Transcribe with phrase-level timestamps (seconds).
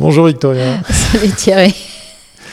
[0.00, 0.80] Bonjour Victoria.
[0.90, 1.89] Salut Thierry.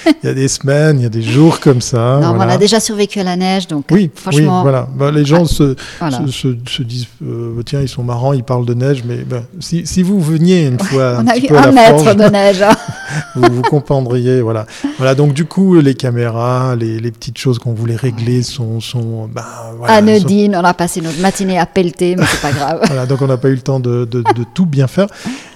[0.23, 2.19] Il y a des semaines, il y a des jours comme ça.
[2.21, 4.57] Non, on a déjà survécu à la neige, donc oui, franchement.
[4.57, 4.88] Oui, voilà.
[4.96, 5.76] Bah, les gens se,
[6.32, 9.86] se, se, disent euh, tiens, ils sont marrants, ils parlent de neige, mais bah, si,
[9.86, 11.18] si, vous veniez une fois.
[11.18, 12.62] on un a eu un mètre de neige.
[12.62, 12.75] hein.
[13.36, 14.41] vous, vous comprendriez.
[14.41, 14.66] Voilà.
[14.98, 15.16] voilà.
[15.16, 18.80] Donc, du coup, les caméras, les, les petites choses qu'on voulait régler sont.
[18.80, 22.80] sont bah, voilà, Anodine, on a passé notre matinée à pelleter, mais c'est pas grave.
[22.88, 25.08] voilà, donc on n'a pas eu le temps de, de, de, tout bien faire.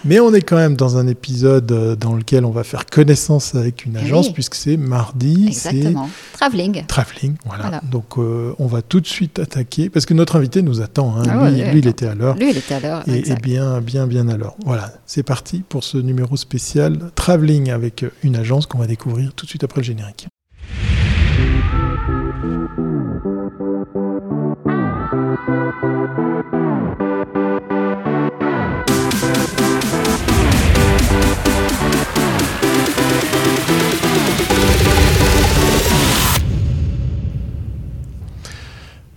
[0.05, 3.55] Mais on est quand même dans un épisode euh, dans lequel on va faire connaissance
[3.55, 4.33] avec une agence, Oui.
[4.41, 5.45] Puisque c'est mardi.
[5.49, 6.09] Exactement.
[6.33, 6.83] Travelling.
[6.87, 7.61] Traveling, voilà.
[7.61, 7.81] Voilà.
[7.91, 11.15] Donc euh, on va tout de suite attaquer, parce que notre invité nous attend.
[11.15, 11.23] hein.
[11.29, 12.35] Ah lui, il était à l'heure.
[12.37, 13.03] Lui, il était à l'heure.
[13.07, 14.55] Et, et bien, bien, bien à l'heure.
[14.65, 19.45] Voilà, c'est parti pour ce numéro spécial Traveling avec une agence qu'on va découvrir tout
[19.45, 20.27] de suite après le générique.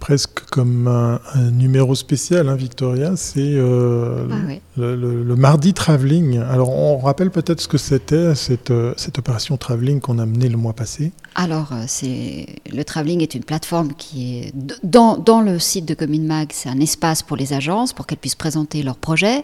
[0.04, 4.60] Presque comme un, un numéro spécial, hein, Victoria, c'est euh, Ah oui.
[4.76, 6.38] le, le- le mardi travelling.
[6.38, 10.48] Alors, on rappelle peut-être ce que c'était cette, euh, cette opération travelling qu'on a menée
[10.48, 11.10] le mois passé.
[11.34, 14.52] Alors, euh, c'est le travelling est une plateforme qui est
[14.84, 18.18] dans, dans le site de Commune Mag, c'est un espace pour les agences pour qu'elles
[18.18, 19.42] puissent présenter leurs projets.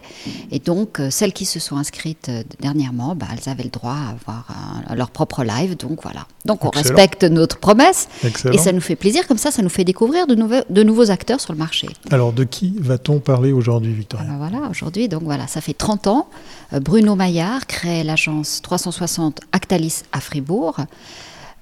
[0.49, 4.45] Et donc, celles qui se sont inscrites dernièrement, bah, elles avaient le droit à avoir
[4.89, 5.75] un- leur propre live.
[5.75, 6.25] Donc voilà.
[6.45, 6.95] Donc on Excellent.
[6.95, 8.53] respecte notre promesse Excellent.
[8.53, 9.27] et ça nous fait plaisir.
[9.27, 11.87] Comme ça, ça nous fait découvrir de, nouveaux- de nouveaux acteurs sur le marché.
[12.11, 15.73] Alors, de qui va-t-on parler aujourd'hui, Ah Victoria ben voilà, aujourd'hui, donc voilà, ça fait
[15.73, 16.27] 30 ans.
[16.73, 20.77] euh, Bruno Maillard crée l'agence 360 Actalis à Fribourg.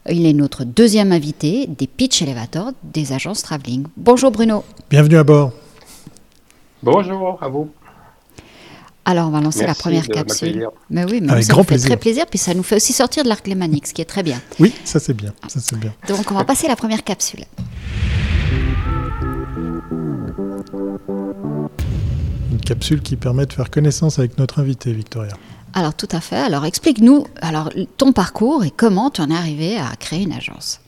[0.10, 3.86] Il est notre deuxième invité des pitch elevators des agences travelling.
[3.96, 4.64] Bonjour Bruno.
[4.90, 5.52] Bienvenue à bord.
[6.82, 7.70] Bonjour à vous.
[9.06, 10.68] Alors on va lancer la première de capsule.
[10.90, 11.88] Mais oui, mais Avec ça grand nous fait plaisir.
[11.90, 14.24] très plaisir, puis ça nous fait aussi sortir de l'arc lémanique, ce qui est très
[14.24, 14.40] bien.
[14.60, 15.34] Oui, ça c'est bien.
[15.48, 15.94] Ça c'est bien.
[16.08, 17.44] Donc on va passer à la première capsule.
[22.70, 25.34] Capsule qui permet de faire connaissance avec notre invité, Victoria.
[25.74, 26.36] Alors tout à fait.
[26.36, 30.80] Alors explique-nous alors ton parcours et comment tu en es arrivé à créer une agence.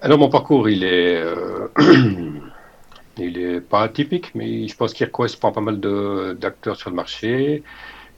[0.00, 1.68] Alors mon parcours, il est, euh,
[3.18, 6.88] il est pas atypique, mais je pense qu'il correspond à pas mal de- d'acteurs sur
[6.90, 7.62] le marché.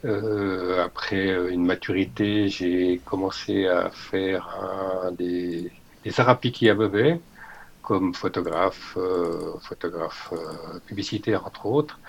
[0.05, 5.71] Euh, après euh, une maturité, j'ai commencé à faire un- des,
[6.05, 7.21] des arts appliqués à bébé,
[7.85, 12.01] comme photographe, euh, photographe euh, publicitaire entre autres.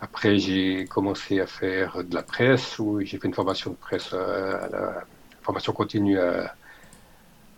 [0.00, 4.12] Après, j'ai commencé à faire de la presse, où j'ai fait une formation de presse,
[4.12, 5.04] à la
[5.42, 6.54] formation continue à,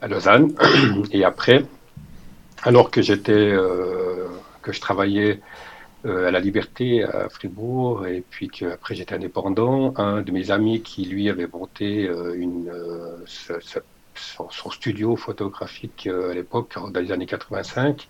[0.07, 0.55] Lausanne.
[1.11, 1.65] Et après,
[2.63, 4.29] alors que j'étais, euh,
[4.63, 5.41] que je travaillais
[6.05, 11.05] à la Liberté à Fribourg, et puis qu'après j'étais indépendant, un de mes amis qui
[11.05, 12.71] lui avait monté une,
[13.27, 13.81] ce-
[14.19, 18.09] son, studio photographique euh, à l'époque, dans les années 85,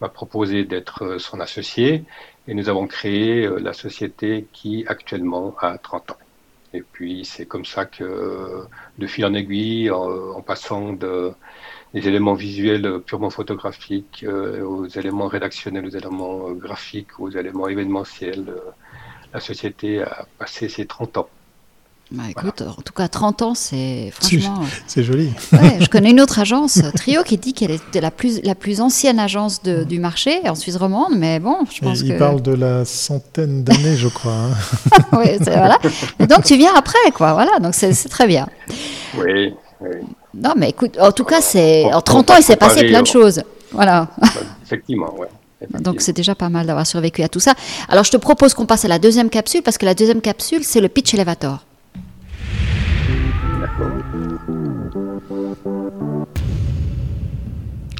[0.00, 2.04] m'a proposé d'être euh, son associé,
[2.48, 6.16] et nous avons créé euh, la société qui actuellement a 30 ans.
[6.74, 8.64] Et puis c'est comme ça que,
[8.98, 11.32] de fil en aiguille, en, passant de,
[11.94, 18.52] des éléments visuels purement photographiques aux éléments rédactionnels, aux éléments graphiques, aux éléments événementiels,
[19.32, 21.28] la société a passé ses 30 ans.
[22.12, 24.60] Bah, écoute, en tout cas 30 ans, c'est franchement.
[24.86, 25.32] C'est joli.
[25.52, 28.80] Ouais, je connais une autre agence, Trio, qui dit qu'elle était la plus, la plus
[28.80, 32.18] ancienne agence de- du marché en Suisse romande, mais bon, je Et pense il que.
[32.18, 34.32] parle de la centaine d'années, je crois.
[34.32, 35.18] hein.
[35.42, 35.78] C'est- voilà.
[36.20, 37.32] Et donc tu viens après, quoi.
[37.32, 38.46] Voilà, donc c'est c'est très bien.
[39.18, 39.88] Oui, oui,
[40.32, 42.84] Non, mais écoute, en tout cas, c'est en on 30 va ans, il s'est passé
[42.86, 43.42] plein de on- choses.
[43.72, 44.08] Voilà.
[44.64, 45.26] effectivement, ouais.
[45.80, 47.54] Donc c'est déjà pas mal d'avoir survécu à tout ça.
[47.88, 50.62] Alors je te propose qu'on passe à la deuxième capsule, parce que la deuxième capsule,
[50.62, 51.64] c'est le pitch elevator.
[53.58, 53.95] Nickel.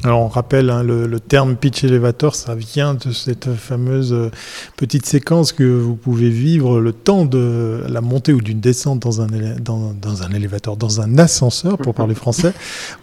[0.07, 4.31] Alors on rappelle hein, le, le terme pitch elevator, ça vient de cette fameuse euh,
[4.77, 9.19] petite séquence que vous pouvez vivre le temps de la montée ou d'une descente dans
[9.21, 9.27] un,
[9.59, 12.53] dans, dans un élévateur, dans un ascenseur pour parler français.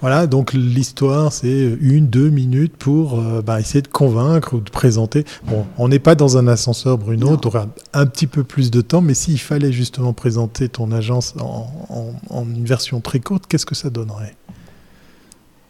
[0.00, 4.70] Voilà, donc l'histoire c'est une, deux minutes pour euh, bah, essayer de convaincre ou de
[4.70, 5.26] présenter.
[5.46, 8.80] Bon, on n'est pas dans un ascenseur Bruno, tu auras un petit peu plus de
[8.80, 13.44] temps, mais s'il fallait justement présenter ton agence en, en- en une version très courte,
[13.46, 14.36] qu'est-ce que ça donnerait?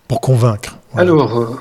[0.08, 0.76] Pour convaincre.
[0.92, 1.10] voilà.
[1.10, 1.56] Alors, euh,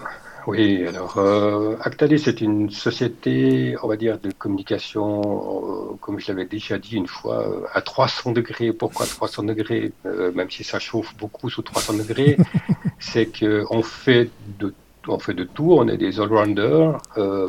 [0.45, 6.27] oui, alors, euh, Actalis est une société, on va dire, de communication, euh, comme je
[6.27, 8.73] l'avais déjà dit une fois, euh, à 300 degrés.
[8.73, 9.93] Pourquoi 300 degrés?
[10.03, 12.35] Même si ça chauffe beaucoup sous 300 degrés,
[12.99, 14.29] c'est qu'on fait
[14.59, 14.73] de
[15.07, 16.97] on fait de tout, on est des all-rounders,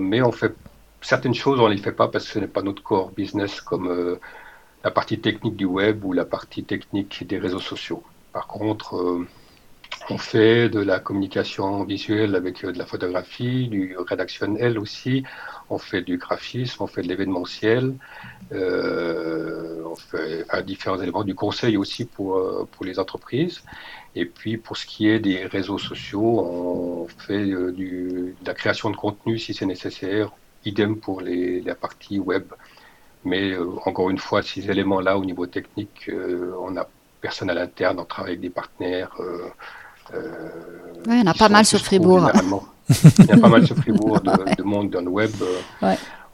[0.00, 0.52] mais on fait
[1.00, 3.60] certaines choses, on ne les fait pas parce que ce n'est pas notre core business
[3.60, 4.18] comme
[4.82, 8.02] la partie technique du web ou la partie technique des réseaux sociaux.
[8.32, 9.24] Par contre,
[10.10, 15.24] on fait de la communication visuelle avec euh, de la photographie, du rédactionnel aussi,
[15.70, 17.94] on fait du graphisme, on fait de l'événementiel,
[18.52, 23.62] euh, on fait différents éléments, du conseil aussi pour, pour les entreprises.
[24.14, 28.90] Et puis pour ce qui est des réseaux sociaux, on fait du, de la création
[28.90, 30.30] de contenu si c'est nécessaire,
[30.64, 32.44] idem pour les, la partie web.
[33.24, 36.88] Mais euh, encore une fois, ces éléments-là, au niveau technique, euh, on n'a
[37.20, 39.14] personne à l'interne, on travaille avec des partenaires.
[39.20, 39.48] Euh,
[40.12, 42.30] oui, il y en a pas mal sur Fribourg.
[43.18, 45.30] il y a pas mal sur Fribourg de, monde dans le web.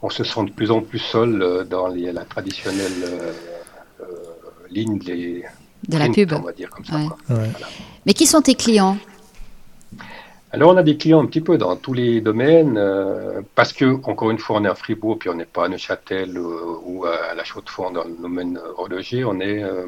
[0.01, 2.91] On se sent de plus en plus seul dans les, la traditionnelle
[4.69, 5.45] ligne des
[5.87, 6.33] de la pub.
[6.33, 6.99] On va dire comme ça.
[8.05, 8.97] Mais qui sont tes clients?
[10.53, 13.85] Alors, on a des clients un petit peu dans tous les domaines, euh, parce que,
[14.03, 17.05] encore une fois, on est à Fribourg, puis on n'est pas à Neuchâtel euh, ou
[17.05, 19.23] à la Chaux-de-Fonds dans le domaine horloger.
[19.23, 19.87] On, est, euh,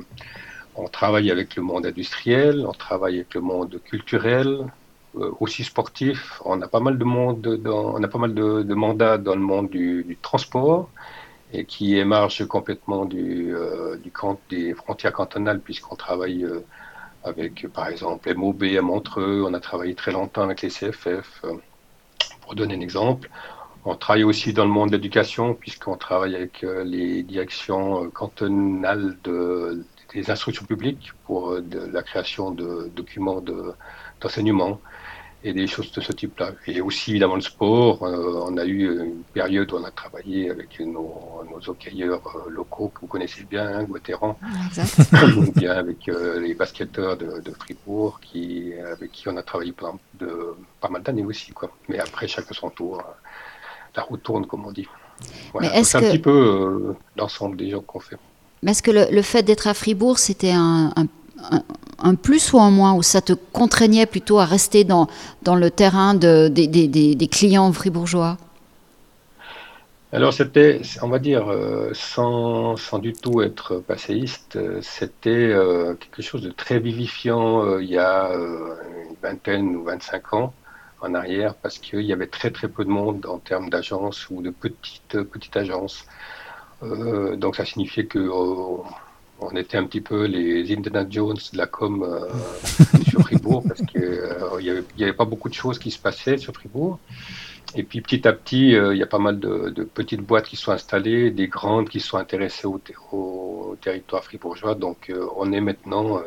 [0.75, 4.66] on travaille avec le monde industriel, on travaille avec le monde culturel,
[5.40, 6.42] aussi sportif.
[6.46, 9.42] On a pas mal de, monde dans, on a pas mal de, mandats dans le
[9.42, 10.90] monde du, transport
[11.54, 13.56] et qui émargent complètement du,
[14.14, 16.48] camp des frontières cantonales, puisqu'on travaille
[17.24, 21.54] avec par exemple MOB à Montreux, on a travaillé très longtemps avec les CFF, euh,
[22.42, 23.30] pour donner un exemple.
[23.86, 28.10] On travaille aussi dans le monde de l'éducation, puisqu'on travaille avec euh, les directions euh,
[28.10, 31.57] cantonales de, des instructions publiques pour
[31.92, 33.42] la création de documents
[34.21, 34.80] d'enseignement
[35.44, 36.51] et des choses de ce type-là.
[36.68, 38.04] Et aussi, évidemment, le sport.
[38.04, 42.50] Euh, on a eu une période où on a travaillé avec nos, nos hockeyeurs euh,
[42.50, 44.38] locaux que vous connaissez bien, hein, Guatéran,
[45.56, 50.00] bien avec euh, les basketteurs de, de, Fribourg, qui, avec qui on a travaillé pendant
[50.19, 51.51] de, pas mal d'années aussi.
[51.51, 51.69] Quoi.
[51.89, 53.04] Mais après, chacun son tour.
[53.95, 54.88] La route tourne, comme on dit.
[55.51, 55.83] Voilà.
[55.83, 58.18] C'est un petit peu l'ensemble des gens qu'on fait.
[58.63, 60.92] Mais est-ce que le, fait d'être à Fribourg, c'était un,
[62.04, 65.07] un plus ou un moins, ou ça te contraignait plutôt à rester dans,
[65.42, 68.38] dans le terrain de, des clients fribourgeois?
[70.12, 75.95] Alors c'était, on va dire, euh, sans, sans, du tout être passéiste, euh, c'était euh,
[75.95, 80.54] quelque chose de très vivifiant il y a une vingtaine ou 25 ans
[81.01, 84.44] en arrière, parce qu'il y avait très très peu de monde en termes d'agences ou
[84.44, 86.06] de petites, petites agences.
[87.38, 88.30] Donc ça signifiait que
[89.44, 92.28] on était un petit peu les Indiana Jones de la com euh,
[93.10, 96.54] sur Fribourg parce qu'il euh, n'y avait, pas beaucoup de choses qui se passaient sur
[96.54, 97.00] Fribourg.
[97.76, 100.56] Et puis petit à petit, euh, il y a pas mal de, petites boîtes qui
[100.56, 102.80] sont installées, des grandes qui sont intéressées au,
[103.82, 104.76] territoire fribourgeois.
[104.76, 106.22] Donc on est maintenant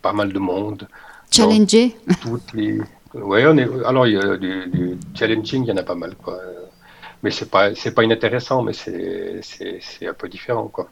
[0.00, 0.88] pas mal de monde.
[1.30, 2.78] Challenger toutes les...
[3.14, 3.68] Ouais, on est...
[3.84, 6.14] alors il y a du, challenging, il y en a pas mal.
[6.14, 6.38] Quoi.
[7.26, 10.68] Mais c'est pas, c'est pas inintéressant, mais c'est, c'est un peu différent.
[10.68, 10.88] quoi.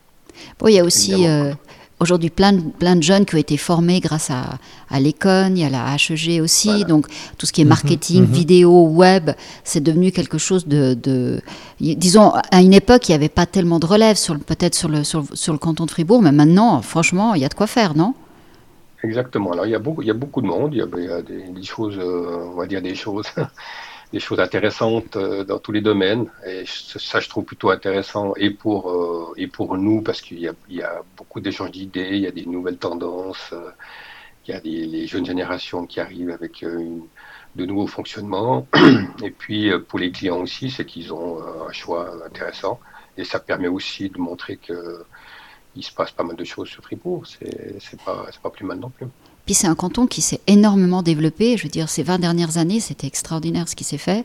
[0.58, 1.52] Bon, il y a aussi euh,
[2.00, 4.58] aujourd'hui plein de, plein de jeunes qui ont été formés grâce à,
[4.90, 7.06] à l'Econ, il y a la HEG aussi, donc
[7.38, 7.68] tout ce qui est mhm.
[7.68, 8.32] marketing, mhm.
[8.32, 9.30] vidéo, web,
[9.62, 11.40] c'est devenu quelque chose de, de,
[11.78, 15.24] Disons, à une époque, il n'y avait pas tellement de relève, peut-être sur le, sur,
[15.34, 18.12] sur, le canton de Fribourg, mais maintenant, franchement, il y a de quoi faire, non?
[19.04, 19.52] Exactement.
[19.52, 21.44] Alors, il y, a beaucoup, il y a beaucoup de monde, il y a, des,
[21.48, 23.26] des, choses, euh, on va dire des choses
[24.14, 26.26] des choses intéressantes euh, dans tous les domaines.
[26.46, 26.62] Et
[27.10, 31.02] ça, je trouve plutôt intéressant et pour, euh, et pour nous, parce qu'il y a,
[31.16, 33.70] beaucoup d'échanges d'idées, il y a des nouvelles tendances, euh,
[34.46, 36.64] il y a des, les jeunes générations qui arrivent avec
[37.56, 38.68] de nouveaux fonctionnements.
[39.24, 42.78] Et puis pour les clients aussi, c'est qu'ils ont un choix intéressant.
[43.16, 45.04] Et ça permet aussi de montrer que
[45.76, 47.24] il se passe pas mal de choses sur Fribourg.
[47.26, 49.06] C'est pas, pas plus mal non plus.
[49.44, 51.56] Puis c'est un canton qui s'est énormément développé.
[51.56, 54.24] Je veux dire, ces 20 dernières années, c'était extraordinaire ce qui s'est fait.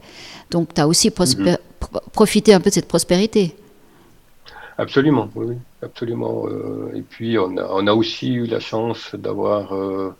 [0.50, 1.58] Donc, tu as aussi mhm.
[2.14, 3.56] profité un peu de cette prospérité.
[4.78, 6.46] Absolument, oui, absolument.
[6.48, 10.16] Euh, et puis, on a, on a, aussi eu la chance d'avoir euh,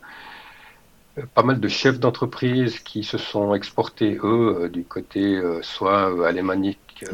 [1.34, 7.06] pas mal de chefs d'entreprise qui se sont exportés, eux, euh, du côté soit alémanique,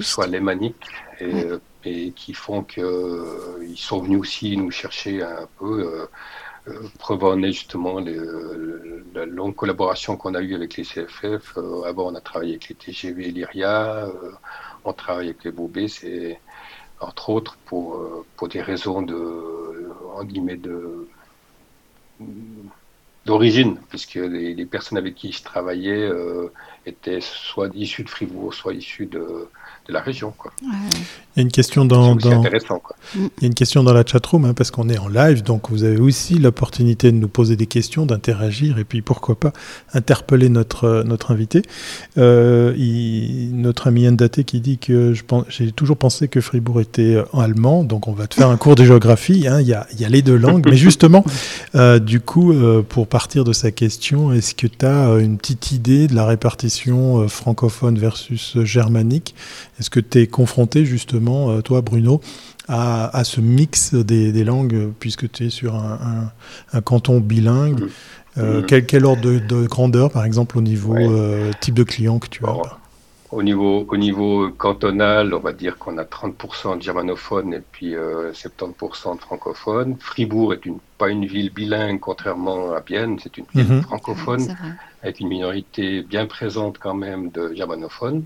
[0.00, 0.76] soit alémanique,
[1.20, 1.44] et,
[1.84, 6.08] et, qui font qu'ils sont venus aussi nous chercher un peu
[6.98, 11.58] preuve en est justement la longue collaboration qu'on a eue avec les CFF.
[11.58, 14.32] Euh, avant, on a travaillé avec les TGV et l'IRIA, euh,
[14.84, 16.40] on travaille avec les BOB, c'est
[17.00, 21.08] entre autres pour, euh, pour des raisons de, en guillemets, de
[23.26, 26.08] d'origine, puisque les, personnes avec qui je travaillais
[26.86, 29.48] étaient soit issues de Fribourg, soit issues de,
[29.86, 30.32] de la région.
[30.36, 30.50] Quoi.
[30.62, 30.70] Il
[31.36, 32.40] y a une question dans, dans...
[32.40, 32.96] intéressant, quoi.
[33.14, 35.68] Il y a une question dans la chatroom hein, parce qu'on est en live, donc
[35.68, 39.52] vous avez aussi l'opportunité de nous poser des questions, d'interagir et puis pourquoi pas
[39.92, 41.62] interpeller notre notre invité.
[42.18, 42.72] Euh,
[43.52, 45.12] notre ami Ndate qui dit que
[45.48, 48.76] j'ai toujours pensé que Fribourg était en allemand, donc on va te faire un cours
[48.76, 49.46] de géographie.
[49.46, 51.24] Hein, il, y a, il y a les deux langues, mais justement,
[51.74, 55.72] euh, du coup, euh, pour partir de sa question, est-ce que tu as une petite
[55.72, 59.34] idée de la répartition francophone versus germanique?
[59.78, 62.20] Est-ce que tu es confronté justement, euh, toi Bruno,
[62.68, 67.88] à, ce mix des, langues, puisque tu es sur un, canton bilingue mmh.
[68.36, 68.82] Euh, mmh.
[68.82, 72.50] quel, ordre de, grandeur, par exemple, au niveau euh, type de client que tu as
[73.30, 77.94] au niveau, au niveau cantonal, on va dire qu'on a 30% de germanophones et puis
[77.94, 79.96] 70% de francophones.
[79.98, 83.82] Fribourg est une, pas une ville bilingue, contrairement à Bienne, c'est une ville mmh.
[83.82, 84.56] francophone,
[85.02, 88.24] avec une minorité bien présente quand même de germanophones.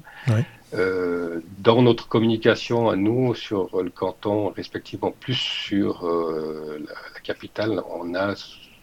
[0.74, 7.82] Euh, dans notre communication à nous sur le canton, respectivement plus sur euh, la, capitale,
[7.90, 8.34] on a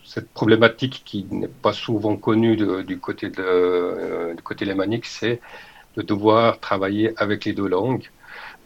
[0.04, 5.42] cette problématique qui n'est pas souvent connue du côté de euh, du côté lémanique, c'est
[5.96, 8.10] de devoir travailler avec les deux langues.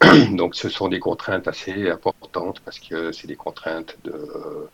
[0.32, 4.70] Donc, ce sont des contraintes assez importantes parce que c'est des contraintes de,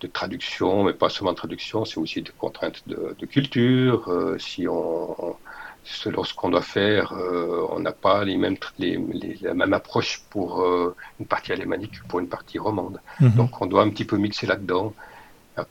[0.00, 4.10] de, traduction, mais pas seulement de traduction, c'est aussi des contraintes de, de culture.
[4.38, 5.36] si on
[6.06, 8.98] lorsqu'on doit faire, euh, on n'a pas les mêmes, les,
[9.42, 13.00] la même approche pour euh, une partie alémanique que pour une partie romande.
[13.20, 13.30] Mhm.
[13.32, 14.94] Donc on doit un petit peu mixer là-dedans.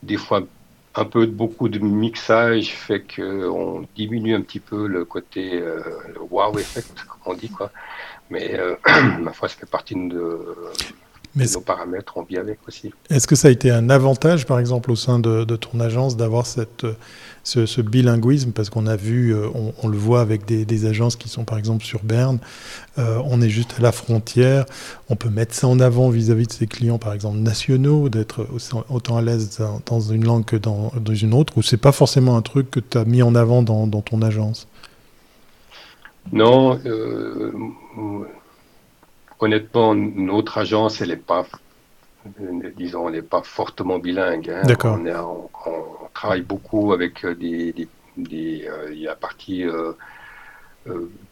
[0.01, 0.41] Des fois,
[0.95, 5.81] un peu beaucoup de mixage fait qu'on diminue un petit peu le côté euh,
[6.13, 7.71] le wow effect, comme on dit quoi.
[8.29, 8.59] Mais
[9.19, 10.39] ma foi, ça fait partie de,
[11.35, 12.93] nos paramètres, on vit avec aussi.
[13.09, 16.15] Est-ce que ça a été un avantage, par exemple, au sein de, de ton agence,
[16.15, 16.85] d'avoir cette
[17.43, 19.47] ce, bilinguisme, parce qu'on a vu, euh,
[19.81, 22.39] on, le voit avec des, agences qui sont par exemple sur Berne,
[22.97, 24.65] euh, on est juste à la frontière,
[25.09, 28.47] on peut mettre ça en avant vis-à-vis de ses clients par exemple nationaux, d'être
[28.89, 32.41] autant à l'aise dans, une langue que dans, une autre, ou c'est pas forcément un
[32.41, 34.67] truc que tu as mis en avant dans, ton agence?
[36.31, 37.51] Non, euh,
[39.39, 41.45] honnêtement, notre agence, elle n'est pas
[42.77, 44.49] disons, on n'est pas fortement bilingue.
[44.49, 44.61] Hein.
[44.65, 44.97] D'accord.
[45.65, 47.73] On, travaille beaucoup avec euh, des,
[48.17, 49.93] des, euh, la partie euh,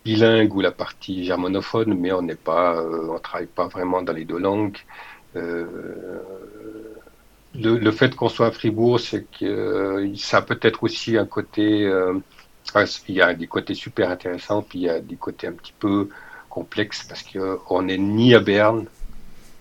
[0.03, 4.25] bilingue ou la partie germanophone, mais on n'est pas, on travaille pas vraiment dans les
[4.25, 4.77] deux langues.
[7.53, 11.91] Le, fait qu'on soit à Fribourg, c'est que ça a peut-être aussi un côté,
[13.09, 15.73] il y a des côtés super intéressants, puis il y a des côtés un petit
[15.77, 16.07] peu
[16.49, 18.85] complexes parce qu'on n'est ni à Berne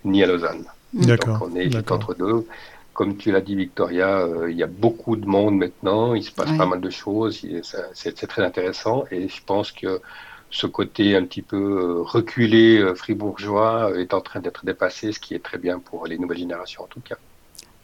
[0.04, 0.66] ni à Lausanne.
[0.92, 2.46] Donc on est entre deux.
[2.92, 6.32] Comme tu l'as dit, Victoria, euh, il y a beaucoup de monde maintenant, il se
[6.32, 7.40] passe pas mal de choses,
[7.94, 10.00] c'est très intéressant et je pense que
[10.50, 15.20] ce côté un petit peu euh, reculé euh, fribourgeois est en train d'être dépassé, ce
[15.20, 17.16] qui est très bien pour les nouvelles générations en tout cas.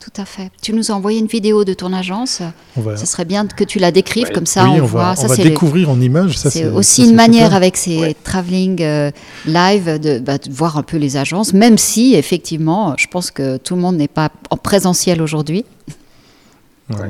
[0.01, 0.51] Tout à fait.
[0.63, 2.43] Tu nous as envoyé une vidéo de ton agence.
[2.77, 4.69] Ce serait bien que tu la décrives comme ça.
[4.69, 5.17] on, voit.
[5.17, 6.37] ça, on va découvrir en images.
[6.39, 9.11] C'est aussi une manière avec ces travelling euh,
[9.47, 13.75] live bah, de, voir un peu les agences, même si effectivement, je pense que tout
[13.75, 15.65] le monde n'est pas en présentiel aujourd'hui.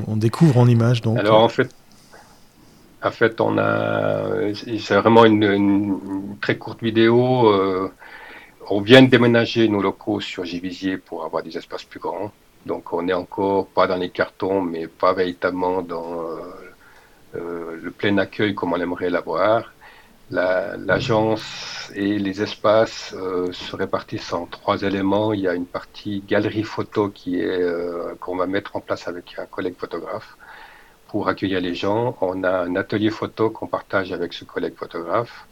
[0.06, 1.18] on découvre en images donc.
[1.18, 1.68] Alors en fait,
[3.02, 5.98] en fait, on a, c'est vraiment une,
[6.40, 7.48] très courte vidéo.
[7.48, 7.90] Euh,
[8.68, 12.32] on vient de déménager nos locaux sur Givisier pour avoir des espaces plus grands.
[12.66, 16.40] Donc on n'est encore pas dans les cartons, mais pas véritablement dans euh,
[17.36, 19.72] euh, le plein accueil comme on aimerait l'avoir.
[20.30, 25.32] L'agence et les espaces euh, se répartissent en trois éléments.
[25.32, 27.62] Il y a une partie galerie photo qui est
[28.18, 30.36] qu'on va mettre en place avec un collègue photographe
[31.06, 32.16] pour accueillir les gens.
[32.20, 35.46] On a un atelier photo qu'on partage avec ce collègue photographe.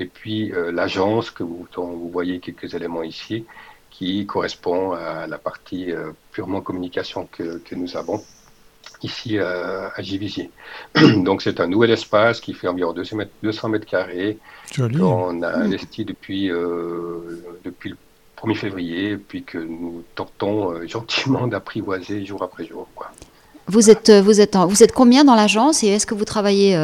[0.00, 3.46] Et puis l'agence, que vous, dont vous voyez quelques éléments ici,
[3.90, 8.22] qui correspond à la partie euh, purement communication que, que, nous avons
[9.02, 10.50] ici à, à Givisier.
[10.94, 14.38] Donc c'est un nouvel espace qui fait environ 200 mètres, 200 mètres carrés
[14.76, 17.96] qu'on a investi depuis, euh, depuis le
[18.40, 22.86] 1er février, puis que nous tentons euh, gentiment d'apprivoiser jour après jour.
[22.94, 23.10] Quoi.
[23.66, 26.74] Vous êtes, vous, êtes vous êtes combien dans l'agence et est-ce que vous travaillez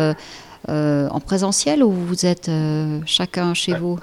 [0.68, 2.50] en présentiel ou vous êtes
[3.06, 3.99] chacun chez vous?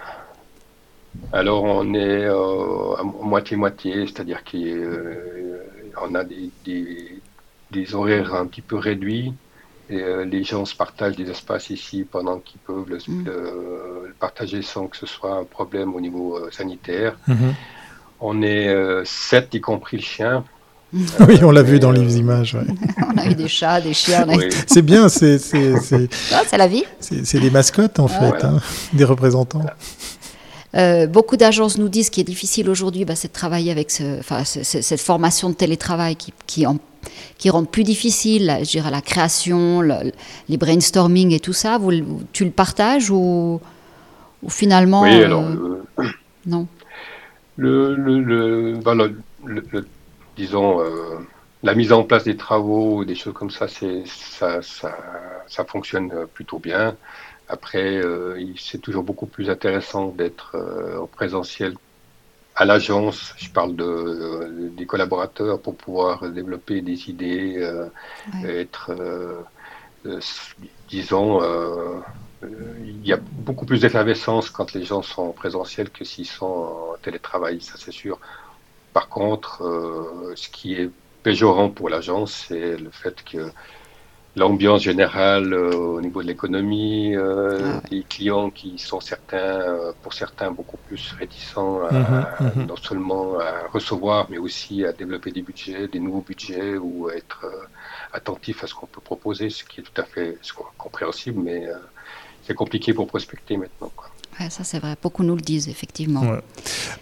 [1.33, 5.59] Alors on est euh, à moitié-moitié, c'est-à-dire qu'on euh,
[6.15, 9.33] a des, horaires un petit peu réduits.
[9.89, 14.13] Et, euh, les gens se partagent des espaces ici pendant qu'ils peuvent le, mm.
[14.19, 17.17] partager sans que ce soit un problème au niveau sanitaire.
[17.27, 17.53] Mm-hmm.
[18.21, 20.43] On est sept, y compris le chien.
[20.93, 22.57] oui, on l'a vu dans les images.
[23.15, 24.27] on a eu des chats, des chiens.
[24.67, 26.83] C'est bien, c'est c'est la vie.
[26.99, 28.59] C'est des mascottes en fait, hein,
[28.93, 29.65] des représentants.
[30.75, 34.19] Euh, beaucoup d'agences nous disent qu'il est difficile aujourd'hui, bah, c'est de travailler avec ce,
[34.19, 36.77] enfin, cette formation de télétravail qui, qui, en,
[37.37, 41.77] qui rend plus difficile je dirais, la création, les brainstorming et tout ça.
[41.77, 41.91] Vous,
[42.31, 43.59] tu le partages ou,
[44.43, 45.01] ou finalement.
[45.01, 45.43] Oui, alors.
[45.43, 45.83] Euh,
[46.45, 46.67] non?
[47.57, 48.79] Le, le,
[50.37, 51.19] disons, euh,
[51.63, 54.97] la mise en place des travaux, des choses comme ça, ça, ça,
[55.47, 56.95] ça fonctionne plutôt bien.
[57.51, 61.75] Après, euh, c'est toujours beaucoup plus intéressant d'être euh, en présentiel
[62.55, 63.33] à l'agence.
[63.37, 67.59] Je parle de, euh, des collaborateurs pour pouvoir développer des idées,
[68.45, 68.91] être,
[70.87, 71.41] disons,
[72.85, 76.93] il y a beaucoup plus d'effervescence quand les gens sont en présentiel que s'ils sont
[76.93, 78.17] en télétravail, ça c'est sûr.
[78.93, 79.49] Par contre,
[80.35, 80.89] ce qui est
[81.23, 83.51] péjorant pour l'agence, c'est le fait que
[84.35, 89.91] l'ambiance générale euh, au niveau de l'économie, euh, ah des clients qui sont certains, euh,
[90.01, 92.65] pour certains, beaucoup plus réticents à, mhm, mhm.
[92.67, 97.15] non seulement à recevoir, mais aussi à développer des budgets, des nouveaux budgets ou à
[97.15, 97.45] être
[98.13, 100.37] attentif à ce qu'on peut proposer, ce qui est tout à fait
[100.77, 101.67] compréhensible, mais
[102.43, 103.91] c'est compliqué pour prospecter maintenant.
[103.95, 104.09] Quoi
[104.49, 106.23] ça c'est vrai, beaucoup nous le disent effectivement.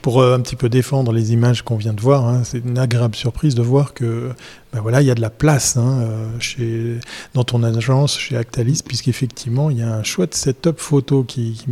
[0.01, 2.77] Pour euh, un petit peu défendre les images qu'on vient de voir, hein, c'est une
[2.77, 4.31] agréable surprise de voir que
[4.71, 6.99] ben voilà, il y a de la place hein, euh, chez,
[7.33, 11.65] dans ton agence, chez Actalis, puisqu'effectivement il y a un chouette setup photo qui,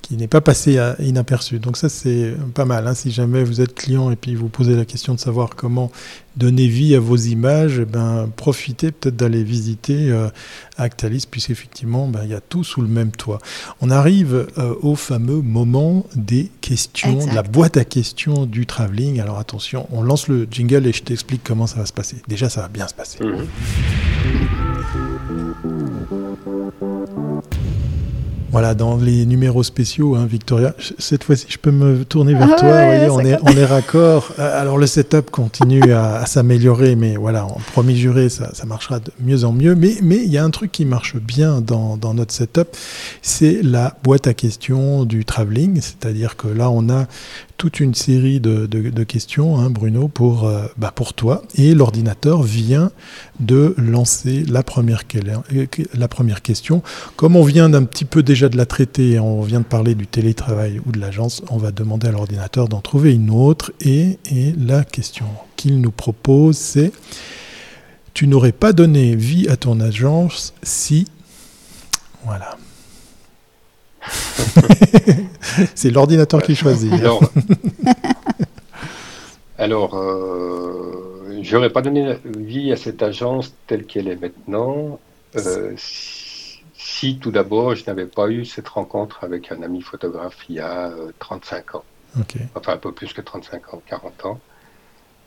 [0.00, 1.58] qui, n'est pas passé à, inaperçu.
[1.58, 2.86] Donc ça c'est pas mal.
[2.86, 5.92] Hein, si jamais vous êtes client et puis vous posez la question de savoir comment
[6.36, 10.28] donner vie à vos images, eh ben, profitez peut-être d'aller visiter euh,
[10.76, 13.38] Actalis, puisqu'effectivement, ben, il y a tout sous le même toit.
[13.80, 19.20] On arrive euh, au fameux moment des questions, de la boîte à questions du travelling.
[19.20, 22.05] Alors attention, on lance le jingle et je t'explique comment ça va se passer.
[22.28, 23.18] Déjà, ça va bien se passer.
[23.24, 23.46] Mhm.
[28.56, 32.58] Voilà, dans les numéros spéciaux, hein, Victoria, cette fois-ci, je peux me tourner vers ah
[32.58, 32.84] toi.
[32.86, 34.32] voyez, on, est, on est raccord.
[34.38, 38.98] Euh, alors, le setup continue à, s'améliorer, mais voilà, en premier juré, ça, ça, marchera
[38.98, 39.74] de mieux en mieux.
[39.74, 42.68] Mais il y a un truc qui marche bien dans, dans notre setup,
[43.22, 45.80] c'est la boîte à questions du travelling.
[45.80, 47.06] C'est-à-dire que là, on a
[47.56, 51.42] toute une série de, questions, hein, Bruno, pour, euh, bah, pour toi.
[51.54, 52.90] Et l'ordinateur vient
[53.40, 55.02] de lancer la première,
[55.94, 56.82] la première question.
[57.16, 60.06] Comme on vient d'un petit peu déjà de la traiter, on vient de parler du
[60.06, 63.72] télétravail ou de l'agence, on va demander à l'ordinateur d'en trouver une autre.
[63.80, 66.92] Et, et la question qu'il nous propose, c'est
[68.14, 71.06] tu n'aurais pas donné vie à ton agence si...
[72.24, 72.56] Voilà.
[75.74, 76.92] c'est l'ordinateur qui choisit.
[79.58, 84.98] Alors, euh, j'aurais pas donné vie à cette agence telle qu'elle est maintenant
[85.36, 86.15] euh, si,
[87.20, 90.92] tout d'abord je n'avais pas eu cette rencontre avec un ami photographe il y a
[91.18, 91.84] 35 euh, ans.
[92.54, 94.40] Enfin, un peu plus que 35 ans, 40 ans.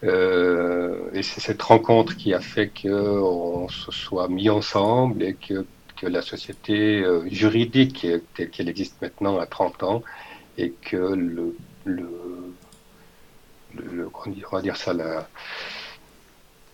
[0.04, 5.66] Euh, et c'est cette rencontre qui a fait qu'on se soit mis ensemble et que
[5.98, 10.02] que la société euh, juridique telle qu'elle existe maintenant à 30 ans
[10.58, 12.08] et que le, le,
[14.16, 14.94] on va dire ça,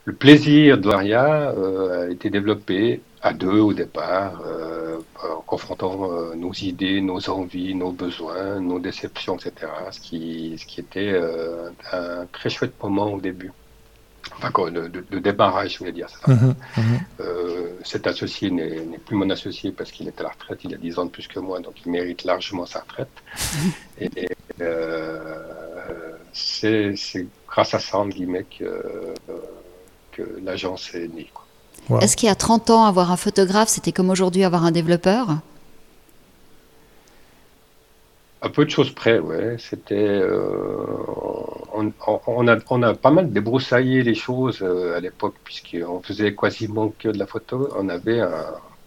[0.06, 6.10] le plaisir de l'ARIA euh, a été développé à deux au départ, euh, en confrontant
[6.36, 9.72] nos idées, nos envies, nos besoins, nos déceptions, etc.
[9.91, 11.20] Ce qui, ce qui était
[11.91, 13.52] un très chouette moment au début
[14.38, 16.32] enfin, de, de, débarrage, je voulais dire ça.
[16.32, 17.00] Mhm, mhm.
[17.20, 20.78] Euh, cet associé n'est plus mon associé parce qu'il est à la retraite, il a
[20.78, 23.10] 10 ans de plus que moi, donc il mérite largement sa retraite.
[24.00, 24.10] Et,
[24.62, 25.20] euh,
[26.34, 26.96] c'est
[27.48, 29.13] grâce à ça, entre guillemets, que,
[30.15, 31.30] que l'agence est née.
[32.01, 35.28] Est-ce qu'il y a 30 ans, avoir un photographe, c'était comme aujourd'hui avoir un développeur?
[38.41, 39.58] À peu de choses près, ouais.
[39.60, 40.86] C'était, euh,
[41.73, 41.91] on,
[42.28, 46.93] on, a, on, a, pas mal débroussaillé les choses euh, à l'époque, puisqu'on faisait quasiment
[46.97, 47.69] que de la photo.
[47.78, 48.45] On avait, un,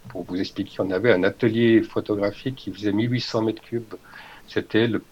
[0.08, 3.94] pour vous expliquer, on avait un atelier photographique qui faisait 1800 mètres cubes.
[4.48, 5.02] C'était le,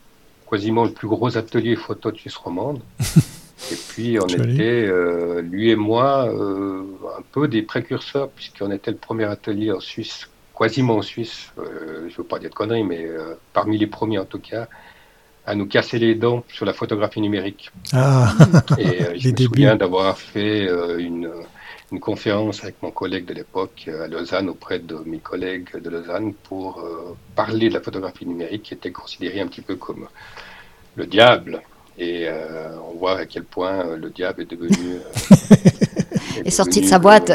[0.48, 2.80] quasiment le plus gros atelier photo de Suisse romande.
[3.72, 8.98] Et puis on était, euh, lui et moi, un peu des précurseurs, puisqu'on était le
[8.98, 12.84] premier atelier en Suisse quasiment en Suisse, euh, je ne veux pas dire de conneries,
[12.84, 14.68] mais euh, parmi les premiers en tout cas,
[15.46, 17.70] à nous casser les dents sur la photographie numérique.
[17.92, 18.32] Ah,
[18.78, 21.30] et euh, je me souviens d'avoir fait une,
[21.92, 26.32] une, conférence avec mon collègue de l'époque à Lausanne, auprès de mes collègues de Lausanne,
[26.34, 26.84] pour
[27.36, 30.08] parler de la photographie numérique qui était considérée un petit peu comme
[30.96, 31.62] le diable
[31.98, 32.28] Et
[32.90, 34.96] on voit à quel point le diable est devenu.
[36.44, 37.32] est, sorti de sa boîte.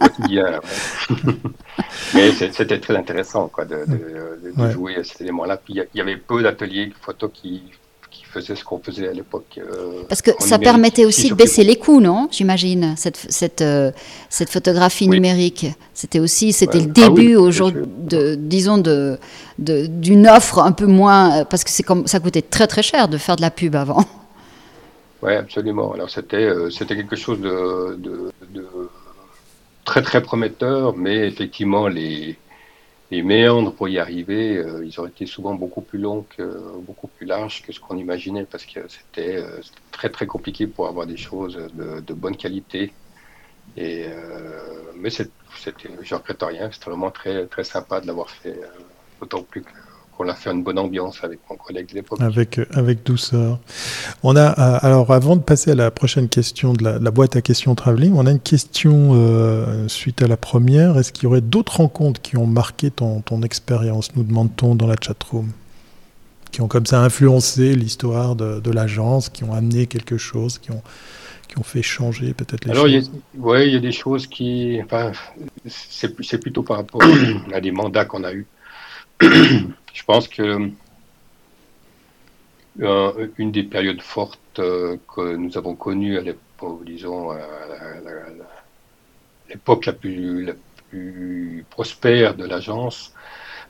[0.00, 0.60] quotidien.
[2.14, 3.84] Mais c'était très intéressant quoi, de,
[4.70, 5.60] jouer à cet élément-là.
[5.68, 7.62] il y avait peu d'ateliers photo qui
[8.40, 9.58] faisait ce qu'on faisait à l'époque.
[9.58, 12.28] Euh, Parce que ça permettait aussi de baisser les coûts, non?
[12.30, 13.90] J'imagine, cette, cette, euh,
[14.28, 15.66] cette photographie numérique.
[15.94, 19.18] C'était aussi, c'était le ah début, aujourd'hui, de, disons, de,
[19.58, 21.44] d'une offre un peu moins.
[21.44, 24.04] Parce que c'est comme, ça coûtait très très cher de faire de la pub avant.
[25.20, 25.92] Oui, absolument.
[25.94, 28.64] Alors c'était, euh, c'était quelque chose de, de, de
[29.84, 32.36] très très prometteur, mais effectivement, les
[33.10, 36.42] les méandres pour y arriver, euh, ils auraient été souvent beaucoup plus longs, que,
[36.80, 39.60] beaucoup plus larges que ce qu'on imaginait, parce que c'était euh,
[39.92, 42.92] très très compliqué pour avoir des choses de, de bonne qualité.
[43.76, 48.60] Et, euh, mais c'était, je regrette rien, c'était vraiment très très sympa de l'avoir fait,
[49.20, 49.70] d'autant plus que
[50.18, 52.20] on l'a fait une bonne ambiance avec mon collègue de l'époque.
[52.20, 53.58] Avec, avec douceur.
[54.22, 57.40] On a, euh, alors avant de passer à la prochaine question de la, boîte à
[57.40, 60.98] questions travelling, on a une question euh, suite à la première.
[60.98, 64.86] Est-ce qu'il y aurait d'autres rencontres qui ont marqué ton, ton expérience, nous demande-t-on dans
[64.86, 65.50] la chatroom
[66.50, 70.70] Qui ont comme ça influencé l'histoire de, de l'agence, qui ont amené quelque chose, qui
[70.72, 70.82] ont,
[71.48, 73.10] qui ont fait changer peut-être les Alors, choses?
[73.36, 74.80] Oui, il y a des choses qui.
[74.84, 75.12] Enfin,
[75.66, 77.02] c'est plutôt par rapport
[77.52, 78.46] à des mandats qu'on a eus.
[79.20, 80.70] Je pense que
[82.80, 87.30] euh, une des périodes fortes euh, que nous avons connues à l'époque, disons,
[89.48, 90.52] l'époque la plus, la
[90.90, 93.12] plus prospère de l'agence,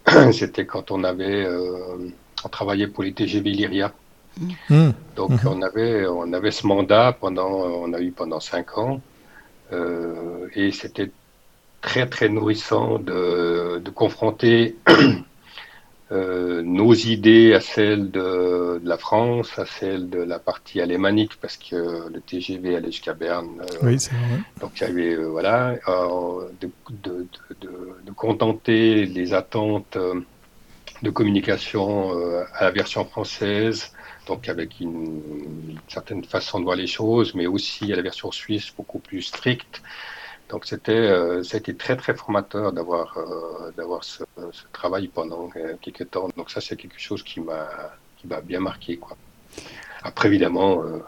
[0.32, 2.10] c'était quand on avait, euh,
[2.44, 3.92] on travaillait pour les TGV Lyria.
[4.68, 4.90] Mmh.
[5.16, 5.48] Donc mmh.
[5.48, 9.00] on avait, on avait ce mandat pendant, on a eu pendant cinq ans,
[10.54, 11.10] et c'était
[11.80, 14.76] très très nourrissant de, de confronter
[16.10, 21.32] euh, nos idées à celles de, de, la France, à celles de la partie alémanique,
[21.38, 23.60] parce que le TGV allait jusqu'à Berne.
[23.60, 24.40] Euh, oui, c'est vrai.
[24.60, 25.74] Donc il y avait, euh, voilà,
[26.60, 26.70] de,
[27.02, 27.26] de,
[27.60, 29.98] de, contenter les attentes
[31.02, 32.10] de communication
[32.54, 33.92] à la version française,
[34.26, 35.20] donc avec une,
[35.68, 39.22] une, certaine façon de voir les choses, mais aussi à la version suisse beaucoup plus
[39.22, 39.82] stricte.
[40.48, 45.74] Donc c'était euh, c'était très très formateur d'avoir euh, d'avoir ce, ce, travail pendant euh,
[45.80, 46.28] quelques temps.
[46.36, 47.68] Donc ça c'est quelque chose qui m'a
[48.16, 49.16] qui m'a bien marqué quoi.
[50.02, 51.02] Après évidemment euh,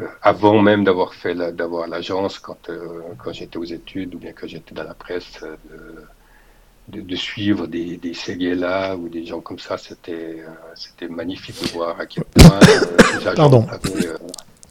[0.00, 2.68] euh, avant même d'avoir fait d'avoir l'agence quand
[3.18, 6.04] quand j'étais aux études ou bien que j'étais dans la presse de,
[6.88, 11.68] de, de suivre des des Seguela ou des gens comme ça c'était c'était magnifique de
[11.68, 14.10] voir à quel point ces agents avaient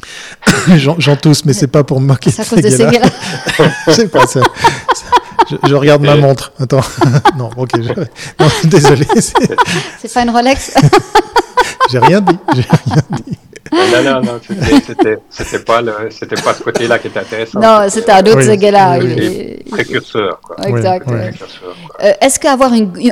[0.98, 3.08] J'en tousse, mais c'est pas pour me moquer de Seguela.
[3.90, 4.42] c'est pas ça.
[5.50, 6.52] Je, je, regarde ma montre.
[6.60, 6.82] Attends.
[7.38, 7.70] non, ok.
[7.76, 7.90] Je...
[7.90, 9.06] Non, désolé.
[9.16, 10.74] C'est pas une Rolex.
[11.92, 12.38] J'ai rien dit.
[12.56, 13.38] J'ai rien dit.
[13.72, 14.40] Non, non, non,
[15.30, 15.92] c'était pas, le,
[16.44, 17.60] pas ce côté-là qui était intéressant.
[17.60, 18.48] Non, c'était un autre.
[19.04, 19.64] Oui.
[19.72, 20.40] Précurseur.
[20.42, 20.68] Quoi.
[20.68, 21.08] Exact.
[21.10, 21.16] Oui,
[22.04, 22.72] euh, Est-ce qu'avoir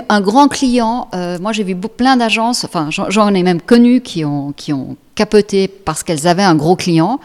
[0.10, 4.24] un grand client, euh, moi j'ai vu plein d'agences, enfin j'en ai même connu qui
[4.26, 7.20] ont, qui ont capoté parce qu'elles avaient un gros client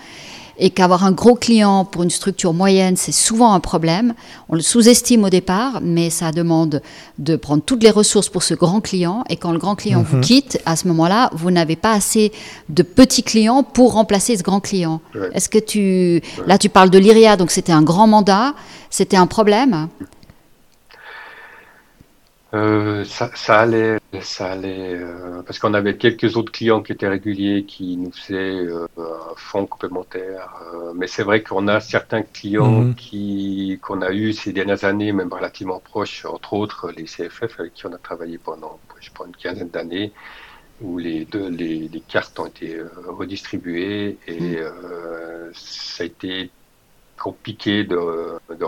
[0.59, 4.14] et qu'avoir un gros client pour une structure moyenne, c'est souvent un problème.
[4.49, 6.83] On le sous-estime au départ, mais ça demande
[7.18, 9.25] de prendre toutes les ressources pour ce grand client.
[9.29, 10.23] Et quand le grand client vous mhm.
[10.23, 12.33] quitte, à ce moment-là, vous n'avez pas assez
[12.68, 15.01] de petits clients pour remplacer ce grand client.
[15.33, 16.23] Est-ce que tu...
[16.47, 18.55] Là, tu parles de l'IRIA, donc c'était un grand mandat.
[18.90, 19.88] C'était un problème
[22.54, 27.08] euh, ça, ça, allait, ça allait, euh, parce qu'on avait quelques autres clients qui étaient
[27.08, 30.54] réguliers, qui nous faisaient euh, un fonds complémentaire.
[30.72, 32.94] Euh, mais c'est vrai qu'on a certains clients mhm.
[32.94, 37.74] qui qu'on a eu ces dernières années, même relativement proches, entre autres les CFF avec
[37.74, 40.12] qui on a travaillé pendant, je pense, une quinzaine d'années,
[40.80, 45.52] où les deux, les, les, cartes ont été redistribuées et mhm.
[45.52, 46.50] ça a été
[47.18, 48.64] compliqué de, de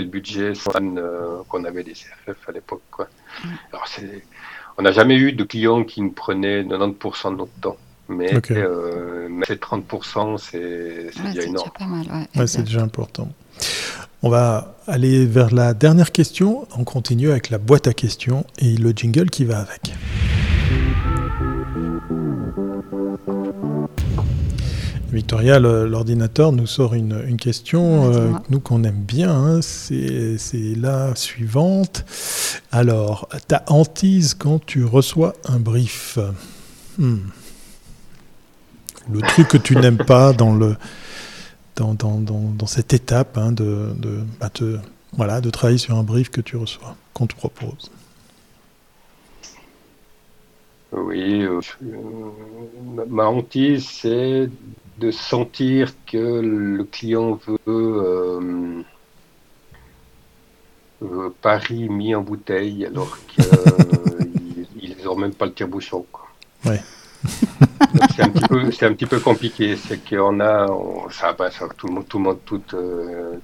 [0.00, 2.82] le budget euh, qu'on avait des CFF à l'époque.
[2.98, 3.48] Mm.
[3.72, 3.86] Alors
[4.76, 7.76] on n'a jamais eu de clients qui nous prenaient 90% de notre temps.
[8.08, 11.70] Mais, euh, c'est 30%, c'est déjà énorme.
[12.46, 13.28] c'est déjà important.
[14.22, 16.66] On va aller vers la dernière question.
[16.76, 19.92] On continue avec la boîte à questions et le jingle qui va avec.
[25.14, 29.60] Victoria, l'ordinateur nous sort une, question, euh, nous qu'on aime bien, hein.
[29.62, 30.36] c'est
[30.76, 32.04] la suivante.
[32.72, 36.18] Alors, ta hantise quand tu reçois un brief
[36.98, 37.18] hmm.
[39.12, 40.76] Le truc que tu n'aimes pas dans, le,
[41.76, 44.50] dans, dans, dans, cette étape hein, de, de, bah,
[45.12, 47.90] voilà, de travailler sur un brief que tu reçois, qu'on te propose
[50.96, 51.60] Oui, euh,
[53.08, 54.48] ma hantise, c'est
[54.98, 58.84] de sentir que le client veut,
[61.42, 66.06] Paris mis en bouteille alors qu'ils n'ont même pas le tire-bouchon.
[66.64, 66.80] Ouais.
[68.14, 69.76] c'est un petit peu, c'est un petit peu compliqué.
[69.76, 70.66] C'est qu'on a,
[71.10, 72.76] ça, ça, tout le monde, tout le monde, toutes,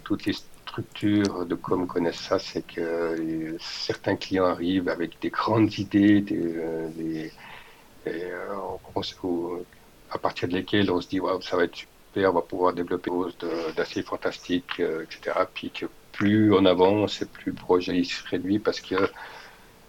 [0.05, 0.35] toutes les
[0.81, 6.21] structures de com connaissent ça, c'est que euh, certains clients arrivent avec des grandes idées,
[6.21, 7.29] des, euh,
[8.07, 9.63] euh,
[10.11, 13.11] à partir de lesquelles on se dit ça va être super, on va pouvoir développer
[13.11, 13.37] des choses
[13.77, 15.37] d'assez fantastiques, etc.
[15.55, 19.09] Puis que plus on avance, plus le projet il se réduit parce que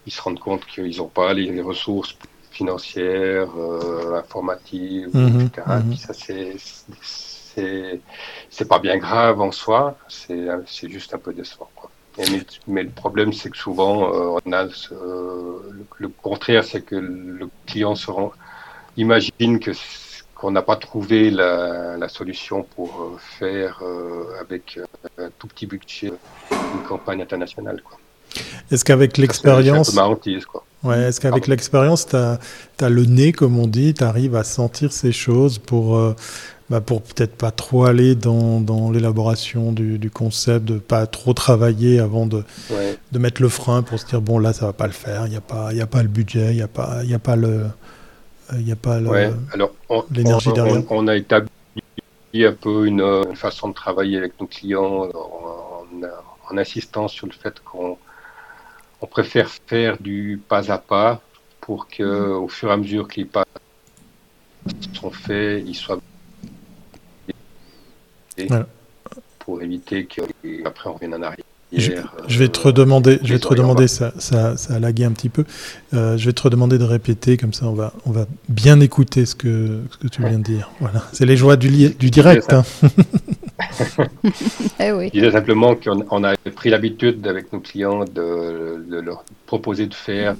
[0.05, 2.17] ils se rendent compte qu'ils n'ont pas les ressources
[2.51, 3.49] financières,
[4.15, 5.67] informatives, mmh etc.
[5.67, 6.55] Mmh Puis ça c'est
[8.49, 11.69] c'est pas bien grave en soi, c'est juste un peu décevant.
[11.75, 11.89] Quoi.
[12.67, 14.65] mais, le problème, c'est que souvent, euh, on a
[15.99, 18.31] le, contraire, c'est que le client se rend,
[18.97, 19.71] imagine que
[20.35, 24.79] qu'on n'a pas trouvé la, la, solution pour euh, faire euh, avec
[25.19, 26.11] un tout petit budget
[26.49, 27.79] une campagne internationale.
[28.71, 29.95] Est-ce qu'avec l'expérience...
[30.83, 32.39] Ouais, Est-ce qu'avec l'expérience, tu as,
[32.79, 36.15] as, le nez, comme on dit, tu arrives à sentir ces choses pour
[36.71, 41.33] bah pour peut-être pas trop aller dans, dans l'élaboration du, du, concept, de pas trop
[41.33, 42.45] travailler avant de,
[43.11, 45.31] de mettre le frein pour se dire bon là ça va pas le faire, il
[45.31, 47.35] n'y a, pas, y a pas le budget, il n'y a, pas, y a pas
[47.35, 47.65] le...
[48.53, 48.99] Il y a pas
[50.11, 50.81] l'énergie derrière.
[50.89, 51.49] On, a établi
[52.35, 55.85] un peu une, une, façon de travailler avec nos clients en,
[56.49, 57.97] en insistant sur le fait qu'on
[59.01, 61.21] on préfère faire du pas à pas
[61.59, 62.43] pour que, mmh.
[62.43, 63.45] au fur et à mesure que les pas
[64.93, 65.99] sont faits, ils soient
[69.39, 71.45] pour éviter qu'après on revienne en arrière.
[71.73, 71.93] Je,
[72.27, 75.29] je, vais te redemander, je vais te redemander ça, ça, ça, a lagué un petit
[75.29, 75.45] peu.
[75.93, 79.25] Euh, je vais te redemander de répéter, comme ça on va, on va bien écouter
[79.25, 80.69] ce que, ce que tu viens de dire.
[80.81, 82.51] Voilà, c'est les joies du, du direct.
[82.51, 82.63] Hein.
[84.79, 85.09] eh oui.
[85.13, 89.93] Je disais simplement qu'on a pris l'habitude avec nos clients de, de, leur proposer de
[89.93, 90.35] faire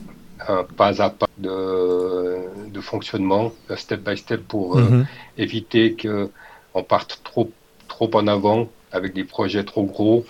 [0.48, 5.06] un pas à pas de, de fonctionnement, step by step, pour mm -hmm.
[5.38, 7.48] éviter qu'on parte trop
[7.88, 10.26] trop en avant avec des projets trop gros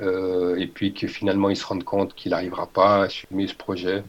[0.00, 3.54] euh, et puis que finalement il se rende compte qu'il n'arrivera pas à assumer ce
[3.54, 4.04] projet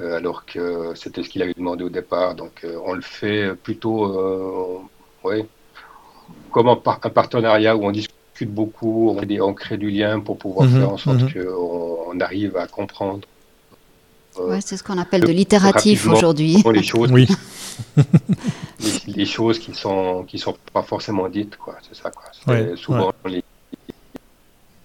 [0.00, 2.34] euh, alors que c'était ce qu'il avait demandé au départ.
[2.34, 4.82] Donc euh, on le fait plutôt
[5.22, 5.46] ouais,
[6.50, 10.80] comme un, partenariat où on discute beaucoup, on, on crée du lien pour pouvoir mhm,
[10.80, 11.32] faire en sorte mhm.
[11.32, 13.26] qu'on on arrive à comprendre
[14.38, 16.62] Ouais, c'est ce qu'on appelle de l'itératif aujourd'hui.
[16.72, 17.28] Les choses, oui.
[19.06, 21.76] les, choses qui sont qui sont pas forcément dites, quoi.
[21.82, 22.26] C'est ça, quoi.
[22.76, 23.12] souvent,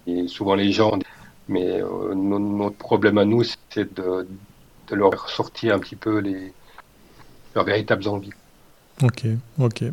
[0.06, 0.98] Les, souvent les gens,
[1.48, 4.26] mais euh, notre problème à nous, c'est de,
[4.88, 6.52] de, leur sortir un petit peu les
[7.54, 8.32] leurs véritables envies.
[9.02, 9.24] Ok,
[9.58, 9.84] ok.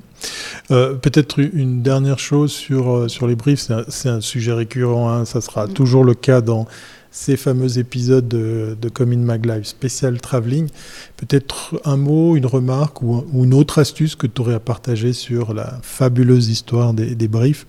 [0.72, 5.10] Euh, Peut-être une dernière chose sur, euh, sur les briefs, c'est un, un, sujet récurrent,
[5.10, 5.26] hein.
[5.26, 5.74] ça sera mm.
[5.74, 6.68] toujours le cas dans
[7.12, 10.68] ces fameux épisodes de, de Come in Mag Live spécial traveling.
[11.16, 15.54] Peut-être un mot, une remarque ou, une autre astuce que tu aurais à partager sur
[15.54, 17.66] la fabuleuse histoire des, des briefs?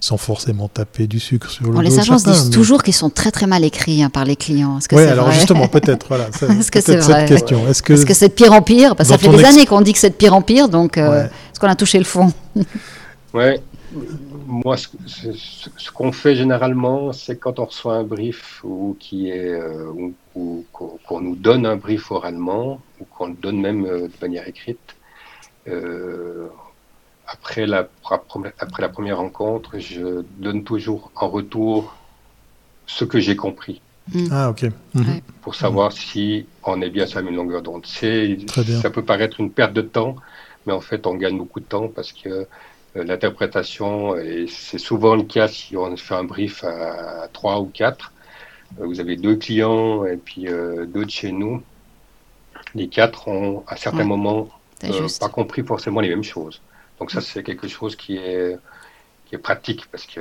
[0.00, 3.10] Sans forcément taper du sucre sur le bon, dos Les agences disent toujours qu'ils sont
[3.10, 4.78] très très mal écrits hein, par les clients.
[4.92, 6.28] Oui, alors vrai justement, peut-être, voilà.
[6.28, 7.66] Est-ce que c'est vrai cette question.
[7.68, 9.80] Est-ce que c'est -ce de pire en pire Parce que ça fait des années qu'on
[9.80, 11.24] dit que c'est de pire en pire, donc euh, ouais.
[11.26, 12.32] est-ce qu'on a touché le fond
[13.34, 13.60] Ouais,
[14.46, 19.30] moi, ce, ce, ce qu'on fait généralement, c'est quand on reçoit un brief ou qui
[19.30, 23.84] est euh, ou, ou qu'on nous donne un brief oralement ou qu'on le donne même
[23.84, 24.96] euh, de manière écrite.
[27.28, 27.88] Euh, après la,
[28.58, 31.96] après la première rencontre, je donne toujours en retour
[32.86, 33.80] ce que j'ai compris.
[34.12, 34.28] Mm.
[34.30, 34.62] Ah, ok.
[34.94, 35.20] Mm -hmm.
[35.42, 37.86] Pour savoir si on est bien sur la même longueur d'onde.
[37.86, 40.16] Ça peut paraître une perte de temps,
[40.64, 42.28] mais en fait, on gagne beaucoup de temps parce que
[42.96, 47.66] euh, l'interprétation, et c'est souvent le cas si on fait un brief à, trois ou
[47.82, 48.06] quatre.
[48.80, 51.62] Euh, vous avez deux clients et puis euh, deux de chez nous.
[52.74, 54.48] Les quatre ont à certains ouais, moments
[54.84, 56.60] euh, pas compris forcément les mêmes choses.
[57.00, 58.58] Donc ça, c'est quelque chose qui est,
[59.28, 60.20] qui est pratique parce que,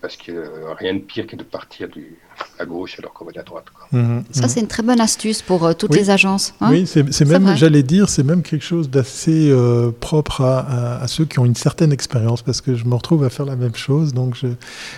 [0.00, 0.32] parce que
[0.78, 2.16] rien de pire que de partir du,
[2.58, 3.64] à gauche alors qu'on va à droite.
[3.74, 3.98] Quoi.
[3.98, 4.48] Mmh, ça, mmh.
[4.48, 5.98] c'est une très bonne astuce pour euh, toutes oui.
[5.98, 6.54] les agences.
[6.60, 11.02] Hein oui, c'est même, j'allais dire, c'est même quelque chose d'assez euh, propre à, à,
[11.02, 13.56] à, ceux qui ont une certaine expérience parce que je me retrouve à faire la
[13.56, 14.14] même chose.
[14.14, 14.48] Donc, je,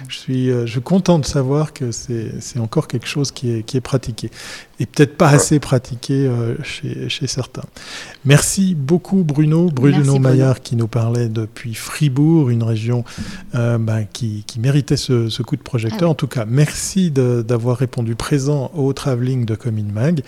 [0.09, 3.63] je suis, euh, je suis content de savoir que c'est encore quelque chose qui est,
[3.63, 4.31] qui est pratiqué
[4.83, 5.35] et peut-être pas ouais.
[5.37, 7.63] assez pratiqué euh, chez, chez, certains.
[8.25, 9.71] Merci beaucoup, Bruno.
[9.71, 13.05] Bruno Maillard qui nous parlait depuis Fribourg, une région
[13.55, 16.09] euh, ben, qui, qui, méritait ce, ce, coup de projecteur.
[16.09, 20.23] Ah en tout cas, merci d'avoir répondu présent au travelling de Comin Mag.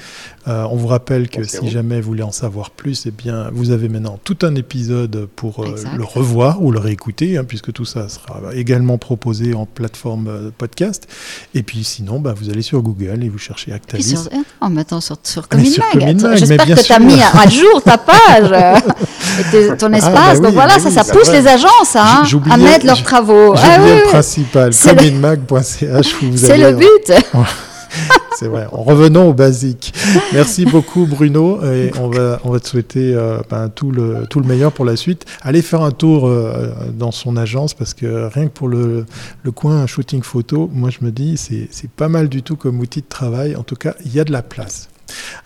[0.46, 3.70] Euh, on vous rappelle que si jamais vous voulez en savoir plus, eh bien, vous
[3.70, 7.84] avez maintenant tout un épisode pour euh, le revoir ou le réécouter, hein, puisque tout
[7.84, 11.08] ça sera également proposé en plateforme euh, podcast.
[11.54, 14.14] Et puis sinon, bah, vous allez sur Google et vous cherchez Actalis.
[14.60, 16.36] en mettant sur, sur Comin Mag.
[16.36, 18.52] J'espère que tu as mis à jour ta page
[19.54, 20.40] et ton ah, espace.
[20.40, 23.54] Bah Donc voilà, ça, ça pousse les agences hein, à mettre leurs travaux.
[23.56, 26.14] Ah, oui, le principal, cominmag.ch.
[26.36, 27.12] C'est le but.
[28.36, 28.66] C'est vrai.
[28.72, 29.94] En revenant au basique.
[30.32, 34.40] Merci beaucoup Bruno et on va, on va te souhaiter euh, ben, tout, le, tout
[34.40, 35.24] le meilleur pour la suite.
[35.42, 39.06] Allez faire un tour euh, dans son agence parce que rien que pour le,
[39.42, 43.02] le coin shooting photo, moi je me dis c'est pas mal du tout comme outil
[43.02, 43.54] de travail.
[43.56, 44.88] En tout cas, il y a de la place.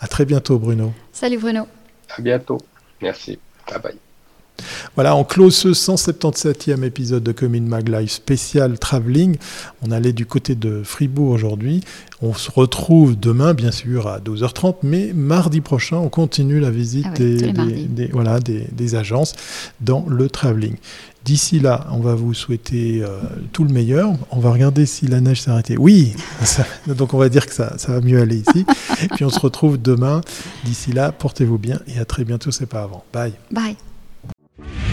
[0.00, 0.92] À très bientôt Bruno.
[1.12, 1.66] Salut Bruno.
[2.16, 2.58] À bientôt.
[3.02, 3.38] Merci.
[3.70, 4.07] Bye bye.
[4.94, 9.36] Voilà, on close ce 177e épisode de Commune Mag Live spécial travelling.
[9.82, 11.82] On allait du côté de Fribourg aujourd'hui.
[12.20, 17.06] On se retrouve demain, bien sûr, à 12h30, mais mardi prochain, on continue la visite
[17.08, 19.34] ah des, voilà, des, agences
[19.80, 20.76] dans le travelling.
[21.24, 23.20] D'ici là, on va vous souhaiter euh,
[23.52, 24.14] tout le meilleur.
[24.30, 25.76] On va regarder si la neige s'est arrêtée.
[25.76, 26.14] Oui,
[26.88, 28.64] donc on va dire que ça, ça va mieux aller ici.
[29.02, 30.22] et puis on se retrouve demain.
[30.64, 33.04] D'ici là, portez-vous bien et à très bientôt, c'est pas avant.
[33.12, 33.34] Bye.
[33.50, 33.76] Bye.
[34.58, 34.87] you